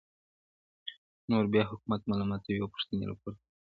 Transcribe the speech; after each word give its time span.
نور 1.29 1.45
بيا 1.53 1.63
حکومت 1.71 2.01
ملامتوي 2.09 2.57
او 2.61 2.71
پوښتني 2.73 3.03
راپورته 3.09 3.41
کوي, 3.45 3.57